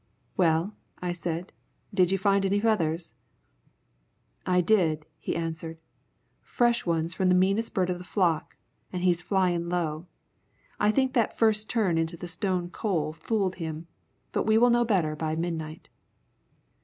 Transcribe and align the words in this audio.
"Well," 0.35 0.73
I 0.99 1.11
said; 1.11 1.53
"did 1.93 2.11
you 2.11 2.17
find 2.17 2.43
any 2.43 2.59
feathers?" 2.59 3.13
"I 4.47 4.59
did," 4.59 5.05
he 5.19 5.35
answered; 5.35 5.77
"fresh 6.41 6.87
ones 6.87 7.13
from 7.13 7.29
the 7.29 7.35
meanest 7.35 7.75
bird 7.75 7.87
of 7.91 7.99
the 7.99 8.03
flock, 8.03 8.55
an' 8.91 9.01
he's 9.01 9.21
flyin' 9.21 9.69
low. 9.69 10.07
I 10.79 10.89
think 10.89 11.13
that 11.13 11.37
first 11.37 11.69
turn 11.69 11.99
into 11.99 12.17
the 12.17 12.27
Stone 12.27 12.71
Coal 12.71 13.13
fooled 13.13 13.57
him. 13.57 13.85
But 14.31 14.49
he 14.49 14.57
will 14.57 14.71
know 14.71 14.85
better 14.85 15.15
by 15.15 15.35
midnight." 15.35 15.87